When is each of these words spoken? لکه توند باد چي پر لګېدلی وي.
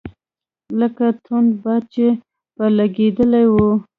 لکه 0.79 1.05
توند 1.23 1.49
باد 1.61 1.83
چي 1.93 2.05
پر 2.55 2.69
لګېدلی 2.77 3.45
وي. 3.53 3.67